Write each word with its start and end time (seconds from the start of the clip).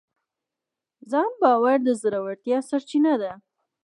ځان 1.11 1.29
باور 1.41 1.77
د 1.85 1.89
زړورتیا 2.01 2.57
سرچینه 2.69 3.13
ده. 3.21 3.31